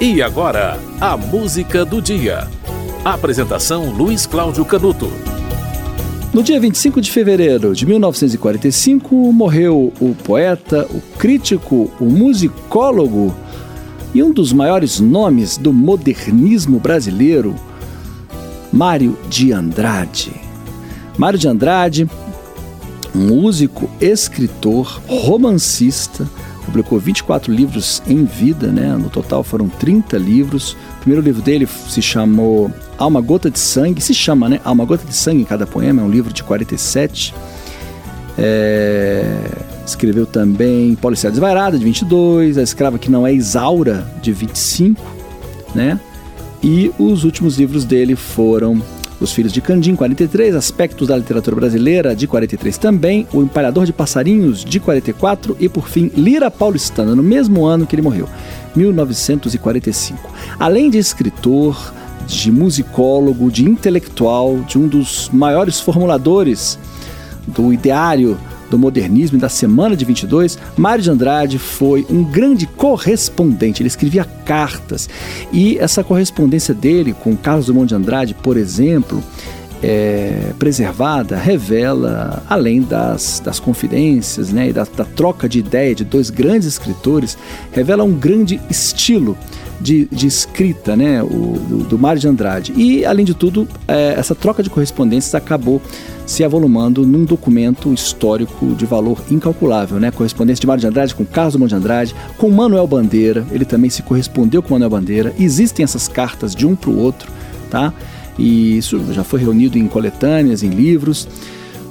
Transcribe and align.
E 0.00 0.22
agora, 0.22 0.78
a 1.00 1.16
música 1.16 1.84
do 1.84 2.00
dia. 2.00 2.46
Apresentação 3.04 3.90
Luiz 3.90 4.26
Cláudio 4.26 4.64
Canuto. 4.64 5.10
No 6.32 6.40
dia 6.40 6.60
25 6.60 7.00
de 7.00 7.10
fevereiro 7.10 7.74
de 7.74 7.84
1945, 7.84 9.12
morreu 9.32 9.92
o 10.00 10.14
poeta, 10.14 10.86
o 10.88 11.00
crítico, 11.18 11.90
o 11.98 12.04
musicólogo 12.04 13.34
e 14.14 14.22
um 14.22 14.32
dos 14.32 14.52
maiores 14.52 15.00
nomes 15.00 15.56
do 15.56 15.72
modernismo 15.72 16.78
brasileiro, 16.78 17.56
Mário 18.72 19.18
de 19.28 19.52
Andrade. 19.52 20.30
Mário 21.16 21.40
de 21.40 21.48
Andrade, 21.48 22.08
músico, 23.12 23.90
escritor, 24.00 25.02
romancista, 25.08 26.24
publicou 26.68 26.98
24 26.98 27.52
livros 27.52 28.02
em 28.06 28.24
vida, 28.24 28.66
né? 28.68 28.94
No 28.96 29.08
total 29.08 29.42
foram 29.42 29.68
30 29.68 30.18
livros. 30.18 30.72
O 30.72 31.00
primeiro 31.00 31.24
livro 31.24 31.40
dele 31.40 31.66
se 31.66 32.02
chamou 32.02 32.70
Há 32.98 33.06
uma 33.06 33.20
gota 33.20 33.50
de 33.50 33.58
sangue, 33.58 34.02
se 34.02 34.12
chama, 34.12 34.48
né? 34.48 34.60
Há 34.62 34.70
uma 34.70 34.84
gota 34.84 35.06
de 35.06 35.14
sangue 35.14 35.40
em 35.42 35.44
cada 35.44 35.66
poema, 35.66 36.02
é 36.02 36.04
um 36.04 36.10
livro 36.10 36.32
de 36.32 36.42
47. 36.44 37.34
É... 38.36 39.50
Escreveu 39.86 40.26
também 40.26 40.94
Policial 40.96 41.30
Desvairada, 41.30 41.78
de 41.78 41.84
22, 41.84 42.58
A 42.58 42.62
Escrava 42.62 42.98
que 42.98 43.10
Não 43.10 43.26
é 43.26 43.32
Isaura, 43.32 44.06
de 44.20 44.32
25, 44.32 45.00
né? 45.74 45.98
E 46.62 46.92
os 46.98 47.24
últimos 47.24 47.56
livros 47.56 47.84
dele 47.84 48.14
foram 48.14 48.82
os 49.20 49.32
Filhos 49.32 49.52
de 49.52 49.60
Candim, 49.60 49.96
43, 49.96 50.54
Aspectos 50.54 51.08
da 51.08 51.16
Literatura 51.16 51.56
Brasileira, 51.56 52.14
de 52.14 52.26
43 52.26 52.78
também, 52.78 53.26
O 53.32 53.42
Empalhador 53.42 53.84
de 53.84 53.92
Passarinhos, 53.92 54.64
de 54.64 54.78
44 54.78 55.56
e, 55.58 55.68
por 55.68 55.88
fim, 55.88 56.10
Lira 56.14 56.50
Paulistana, 56.50 57.14
no 57.14 57.22
mesmo 57.22 57.66
ano 57.66 57.86
que 57.86 57.94
ele 57.94 58.02
morreu, 58.02 58.28
1945. 58.76 60.30
Além 60.58 60.88
de 60.90 60.98
escritor, 60.98 61.92
de 62.26 62.52
musicólogo, 62.52 63.50
de 63.50 63.64
intelectual, 63.64 64.58
de 64.60 64.78
um 64.78 64.86
dos 64.86 65.30
maiores 65.32 65.80
formuladores 65.80 66.78
do 67.46 67.72
ideário 67.72 68.38
do 68.70 68.78
modernismo 68.78 69.38
e 69.38 69.40
da 69.40 69.48
Semana 69.48 69.96
de 69.96 70.04
22, 70.04 70.58
Mário 70.76 71.02
de 71.02 71.10
Andrade 71.10 71.58
foi 71.58 72.06
um 72.10 72.22
grande 72.22 72.66
correspondente. 72.66 73.82
Ele 73.82 73.88
escrevia 73.88 74.24
cartas 74.24 75.08
e 75.52 75.78
essa 75.78 76.04
correspondência 76.04 76.74
dele 76.74 77.12
com 77.12 77.36
Carlos 77.36 77.66
Drummond 77.66 77.88
de 77.88 77.94
Andrade, 77.94 78.34
por 78.34 78.56
exemplo, 78.56 79.22
é, 79.82 80.52
preservada 80.58 81.36
revela, 81.36 82.42
além 82.48 82.82
das, 82.82 83.40
das 83.44 83.60
confidências 83.60 84.50
né, 84.50 84.70
e 84.70 84.72
da, 84.72 84.84
da 84.84 85.04
troca 85.04 85.48
de 85.48 85.58
ideia 85.58 85.94
de 85.94 86.04
dois 86.04 86.30
grandes 86.30 86.66
escritores, 86.66 87.38
revela 87.70 88.02
um 88.02 88.12
grande 88.12 88.60
estilo 88.68 89.36
de, 89.80 90.06
de 90.10 90.26
escrita 90.26 90.96
né, 90.96 91.22
o, 91.22 91.26
do, 91.68 91.78
do 91.84 91.98
Mário 91.98 92.20
de 92.20 92.26
Andrade. 92.26 92.72
E, 92.76 93.04
além 93.04 93.24
de 93.24 93.34
tudo, 93.34 93.68
é, 93.86 94.14
essa 94.18 94.34
troca 94.34 94.62
de 94.62 94.70
correspondências 94.70 95.34
acabou 95.34 95.80
se 96.28 96.44
avolumando 96.44 97.06
num 97.06 97.24
documento 97.24 97.90
histórico 97.92 98.74
de 98.74 98.84
valor 98.84 99.18
incalculável, 99.30 99.98
né? 99.98 100.10
Correspondência 100.10 100.60
de 100.60 100.66
Mário 100.66 100.82
de 100.82 100.86
Andrade 100.86 101.14
com 101.14 101.24
Carlos 101.24 101.54
Drummond 101.54 101.70
de 101.70 101.74
Andrade, 101.74 102.14
com 102.36 102.50
Manuel 102.50 102.86
Bandeira, 102.86 103.46
ele 103.50 103.64
também 103.64 103.88
se 103.88 104.02
correspondeu 104.02 104.62
com 104.62 104.74
Manuel 104.74 104.90
Bandeira. 104.90 105.34
Existem 105.38 105.82
essas 105.82 106.06
cartas 106.06 106.54
de 106.54 106.66
um 106.66 106.76
para 106.76 106.90
o 106.90 106.98
outro, 106.98 107.32
tá? 107.70 107.94
E 108.38 108.76
isso 108.76 109.02
já 109.14 109.24
foi 109.24 109.40
reunido 109.40 109.78
em 109.78 109.88
coletâneas, 109.88 110.62
em 110.62 110.68
livros. 110.68 111.26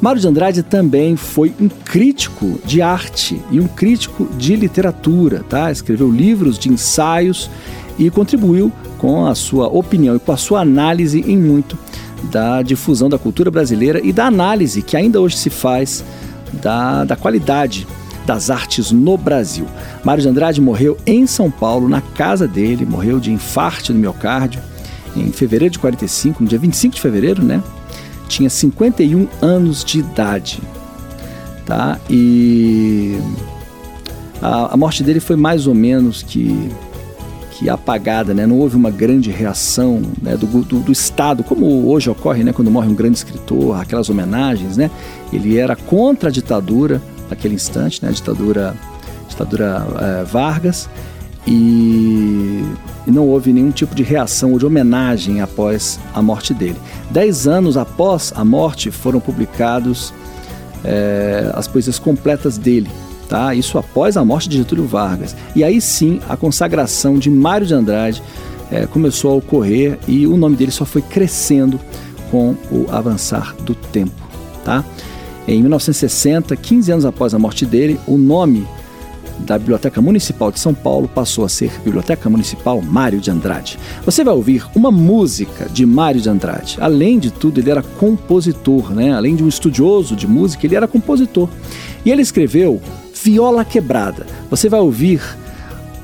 Mário 0.00 0.20
de 0.20 0.26
Andrade 0.26 0.64
também 0.64 1.14
foi 1.14 1.54
um 1.60 1.68
crítico 1.68 2.58
de 2.64 2.82
arte 2.82 3.40
e 3.52 3.60
um 3.60 3.68
crítico 3.68 4.28
de 4.36 4.56
literatura, 4.56 5.44
tá? 5.48 5.70
Escreveu 5.70 6.10
livros 6.10 6.58
de 6.58 6.68
ensaios 6.68 7.48
e 7.96 8.10
contribuiu 8.10 8.72
com 8.98 9.26
a 9.26 9.34
sua 9.36 9.68
opinião 9.68 10.16
e 10.16 10.18
com 10.18 10.32
a 10.32 10.36
sua 10.36 10.60
análise 10.60 11.20
em 11.20 11.38
muito 11.38 11.78
da 12.30 12.62
difusão 12.62 13.08
da 13.08 13.18
cultura 13.18 13.50
brasileira 13.50 14.00
e 14.02 14.12
da 14.12 14.26
análise 14.26 14.82
que 14.82 14.96
ainda 14.96 15.20
hoje 15.20 15.36
se 15.36 15.50
faz 15.50 16.04
da, 16.62 17.04
da 17.04 17.16
qualidade 17.16 17.86
das 18.26 18.50
artes 18.50 18.90
no 18.90 19.16
Brasil. 19.16 19.66
Mário 20.02 20.22
de 20.22 20.28
Andrade 20.28 20.60
morreu 20.60 20.96
em 21.06 21.26
São 21.26 21.50
Paulo, 21.50 21.88
na 21.88 22.00
casa 22.00 22.48
dele, 22.48 22.86
morreu 22.86 23.20
de 23.20 23.30
infarto 23.30 23.92
no 23.92 23.98
miocárdio 23.98 24.60
em 25.16 25.30
fevereiro 25.30 25.72
de 25.72 25.78
45, 25.78 26.42
no 26.42 26.48
dia 26.48 26.58
25 26.58 26.94
de 26.94 27.00
fevereiro, 27.00 27.42
né? 27.42 27.62
tinha 28.28 28.50
51 28.50 29.28
anos 29.40 29.84
de 29.84 30.00
idade, 30.00 30.60
tá? 31.64 31.98
E 32.10 33.18
a, 34.40 34.74
a 34.74 34.76
morte 34.76 35.02
dele 35.02 35.20
foi 35.20 35.36
mais 35.36 35.66
ou 35.66 35.74
menos 35.74 36.22
que 36.22 36.68
apagada, 37.68 38.34
né? 38.34 38.46
Não 38.46 38.58
houve 38.58 38.76
uma 38.76 38.90
grande 38.90 39.30
reação 39.30 40.02
né? 40.20 40.36
do, 40.36 40.46
do, 40.46 40.80
do, 40.80 40.92
Estado, 40.92 41.42
como 41.42 41.88
hoje 41.88 42.10
ocorre, 42.10 42.44
né? 42.44 42.52
Quando 42.52 42.70
morre 42.70 42.88
um 42.88 42.94
grande 42.94 43.16
escritor, 43.16 43.80
aquelas 43.80 44.08
homenagens, 44.10 44.76
né? 44.76 44.90
Ele 45.32 45.58
era 45.58 45.74
contra 45.74 46.28
a 46.28 46.32
ditadura 46.32 47.00
naquele 47.28 47.54
instante, 47.54 48.02
né? 48.02 48.10
A 48.10 48.12
ditadura, 48.12 48.74
ditadura 49.28 49.86
é, 50.00 50.24
Vargas 50.24 50.88
e, 51.46 52.64
e, 53.06 53.10
não 53.10 53.28
houve 53.28 53.52
nenhum 53.52 53.70
tipo 53.70 53.94
de 53.94 54.02
reação 54.02 54.52
ou 54.52 54.58
de 54.58 54.64
homenagem 54.66 55.40
após 55.40 56.00
a 56.14 56.22
morte 56.22 56.54
dele. 56.54 56.76
Dez 57.10 57.46
anos 57.46 57.76
após 57.76 58.32
a 58.34 58.44
morte 58.44 58.90
foram 58.90 59.20
publicados 59.20 60.12
é, 60.82 61.50
as 61.54 61.66
poesias 61.68 61.98
completas 61.98 62.58
dele, 62.58 62.90
tá? 63.28 63.54
Isso 63.54 63.78
após 63.78 64.16
a 64.16 64.24
morte 64.24 64.48
de 64.48 64.58
Getúlio 64.58 64.86
Vargas. 64.86 65.34
E 65.54 65.64
aí 65.64 65.80
sim 65.80 66.20
a 66.28 66.36
consagração 66.36 67.18
de 67.18 67.30
Mário 67.30 67.66
de 67.66 67.74
Andrade 67.74 68.22
é, 68.70 68.86
começou 68.86 69.32
a 69.32 69.34
ocorrer 69.34 69.98
e 70.06 70.26
o 70.26 70.36
nome 70.36 70.56
dele 70.56 70.70
só 70.70 70.84
foi 70.84 71.02
crescendo 71.02 71.78
com 72.30 72.56
o 72.70 72.86
avançar 72.90 73.54
do 73.62 73.74
tempo, 73.74 74.22
tá? 74.64 74.84
Em 75.46 75.60
1960, 75.60 76.56
15 76.56 76.92
anos 76.92 77.04
após 77.04 77.34
a 77.34 77.38
morte 77.38 77.66
dele, 77.66 78.00
o 78.06 78.16
nome 78.16 78.66
da 79.40 79.58
Biblioteca 79.58 80.00
Municipal 80.00 80.50
de 80.50 80.58
São 80.58 80.72
Paulo 80.72 81.08
passou 81.08 81.44
a 81.44 81.48
ser 81.48 81.70
Biblioteca 81.84 82.30
Municipal 82.30 82.80
Mário 82.80 83.20
de 83.20 83.30
Andrade. 83.30 83.78
Você 84.04 84.24
vai 84.24 84.34
ouvir 84.34 84.64
uma 84.74 84.90
música 84.90 85.68
de 85.68 85.84
Mário 85.84 86.20
de 86.20 86.28
Andrade. 86.28 86.78
Além 86.80 87.18
de 87.18 87.30
tudo, 87.30 87.60
ele 87.60 87.70
era 87.70 87.82
compositor, 87.82 88.92
né? 88.94 89.12
Além 89.12 89.36
de 89.36 89.44
um 89.44 89.48
estudioso 89.48 90.16
de 90.16 90.26
música, 90.26 90.66
ele 90.66 90.76
era 90.76 90.88
compositor. 90.88 91.48
E 92.04 92.10
ele 92.10 92.22
escreveu 92.22 92.80
Viola 93.24 93.64
Quebrada. 93.64 94.26
Você 94.50 94.68
vai 94.68 94.80
ouvir 94.80 95.22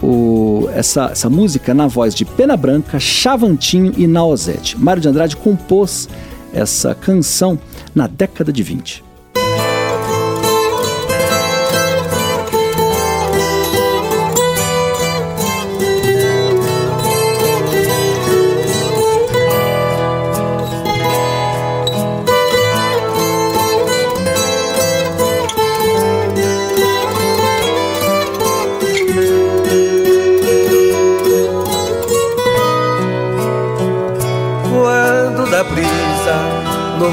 o, 0.00 0.68
essa, 0.72 1.06
essa 1.06 1.28
música 1.28 1.74
na 1.74 1.88
voz 1.88 2.14
de 2.14 2.24
Pena 2.24 2.56
Branca, 2.56 3.00
Chavantinho 3.00 3.92
e 3.96 4.06
Naozete. 4.06 4.78
Mário 4.78 5.02
de 5.02 5.08
Andrade 5.08 5.36
compôs 5.36 6.08
essa 6.54 6.94
canção 6.94 7.58
na 7.92 8.06
década 8.06 8.52
de 8.52 8.62
20. 8.62 9.07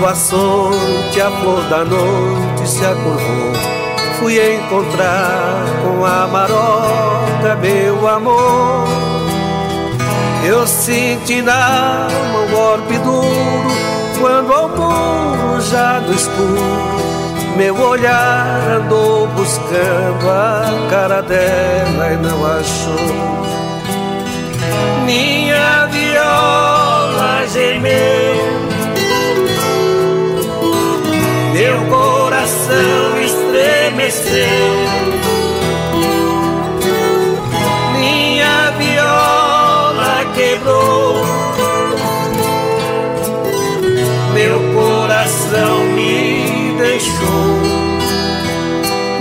No 0.05 0.11
açoite 0.11 1.19
a 1.19 1.31
flor 1.31 1.63
da 1.63 1.83
noite 1.83 2.69
se 2.69 2.85
acordou. 2.85 3.53
Fui 4.19 4.37
encontrar 4.55 5.65
com 5.81 6.05
a 6.05 6.27
maroca 6.27 7.55
meu 7.59 8.07
amor. 8.07 8.87
Eu 10.45 10.67
senti 10.67 11.41
na 11.41 12.07
mão 12.31 12.47
golpe 12.51 12.99
duro 12.99 13.71
Quando 14.21 14.53
ao 14.53 14.69
muro 14.69 15.59
já 15.59 15.99
no 15.99 16.13
escuro 16.13 16.61
Meu 17.57 17.75
olhar 17.75 18.59
andou 18.77 19.25
buscando 19.29 20.29
a 20.29 20.87
cara 20.87 21.23
dela 21.23 22.13
e 22.13 22.17
não 22.17 22.45
achou. 22.45 23.45
Minha 25.03 25.87
viola 25.87 27.47
gemeu 27.47 28.74
meu 31.65 31.83
coração 31.87 33.19
estremeceu. 33.19 34.33
Minha 37.97 38.71
viola 38.77 40.25
quebrou, 40.35 41.25
meu 44.33 44.59
coração 44.75 45.85
me 45.95 46.75
deixou. 46.77 47.15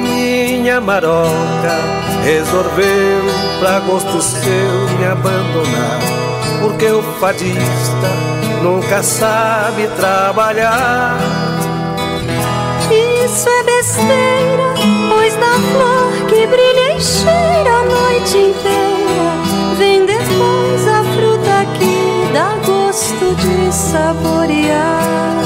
Minha 0.00 0.82
maroca 0.82 1.81
resolveu 2.25 3.25
pra 3.58 3.81
gosto 3.81 4.20
seu 4.20 4.99
me 4.99 5.06
abandonar. 5.06 6.00
Porque 6.61 6.87
o 6.87 7.02
fadista 7.20 8.11
nunca 8.62 9.02
sabe 9.02 9.87
trabalhar. 9.96 11.17
Isso 13.35 13.49
é 13.49 13.63
besteira, 13.65 14.75
pois 15.09 15.35
da 15.35 15.55
flor 15.55 16.13
que 16.29 16.47
brilha 16.47 16.97
e 16.97 17.01
cheira 17.01 17.81
a 17.81 17.85
noite 17.85 18.37
inteira, 18.39 19.33
vem 19.77 20.07
depois 20.07 20.87
a 20.87 21.03
fruta 21.03 21.67
que 21.77 22.33
dá 22.33 22.55
gosto 22.65 23.35
de 23.35 23.75
saborear. 23.75 25.43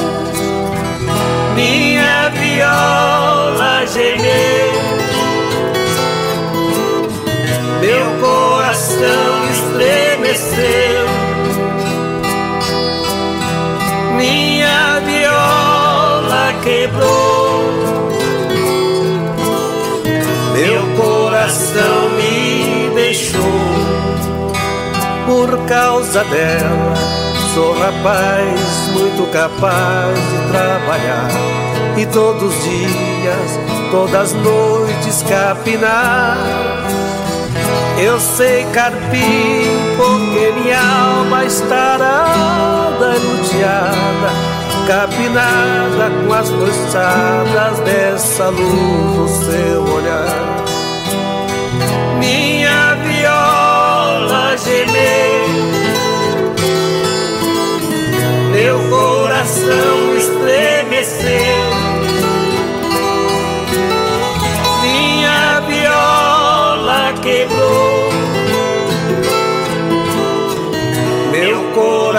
Minha 1.55 2.29
viola 2.29 3.87
gemeu, 3.87 4.73
meu 7.81 8.07
coração 8.21 9.45
estremeceu. 9.51 11.07
Minha 14.15 15.01
viola 15.07 16.53
quebrou, 16.63 17.28
coração 21.69 22.11
me 22.11 22.91
deixou 22.95 23.41
por 25.27 25.67
causa 25.67 26.25
dela. 26.25 26.95
Sou 27.55 27.79
rapaz 27.79 28.61
muito 28.93 29.31
capaz 29.33 30.15
de 30.15 30.53
trabalhar 30.53 31.29
e 31.97 32.07
todos 32.07 32.43
os 32.43 32.65
dias, 32.65 33.59
todas 33.91 34.15
as 34.15 34.33
noites 34.35 35.23
capinar. 35.29 36.39
Eu 38.01 38.21
sei 38.21 38.65
carpir 38.73 39.67
porque 39.97 40.53
minha 40.61 40.81
alma 40.81 41.45
estarada 41.45 43.17
eludiada, 43.17 44.31
capinada 44.87 46.11
com 46.25 46.33
as 46.33 46.49
roçadas 46.51 47.81
dessa 47.81 48.49
luz 48.51 49.17
do 49.17 49.29
seu 49.29 49.83
olhar. 49.83 49.98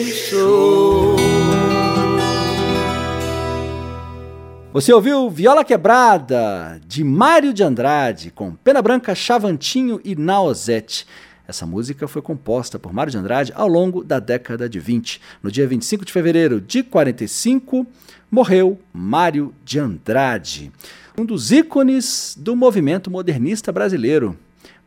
Você 4.73 4.91
ouviu 4.95 5.29
Viola 5.29 5.63
Quebrada, 5.63 6.81
de 6.87 7.05
Mário 7.05 7.53
de 7.53 7.63
Andrade, 7.63 8.31
com 8.31 8.55
Pena 8.55 8.81
Branca, 8.81 9.15
Chavantinho 9.15 10.01
e 10.03 10.17
Naozete. 10.17 11.07
Essa 11.47 11.67
música 11.67 12.09
foi 12.09 12.23
composta 12.23 12.79
por 12.79 12.95
Mário 12.95 13.11
de 13.11 13.19
Andrade 13.19 13.53
ao 13.55 13.69
longo 13.69 14.03
da 14.03 14.19
década 14.19 14.71
de 14.71 14.81
20. 14.81 15.21
No 15.43 15.51
dia 15.51 15.67
25 15.67 16.07
de 16.07 16.13
fevereiro 16.15 16.63
de 16.63 16.83
45, 16.83 17.87
morreu 18.31 18.79
Mário 18.91 19.55
de 19.63 19.79
Andrade, 19.79 20.73
um 21.19 21.27
dos 21.27 21.53
ícones 21.53 22.35
do 22.41 22.57
movimento 22.57 23.11
modernista 23.11 23.71
brasileiro. 23.71 24.35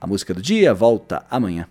A 0.06 0.08
música 0.08 0.36
do 0.36 0.40
dia 0.40 0.72
volta 0.72 1.26
amanhã. 1.32 1.68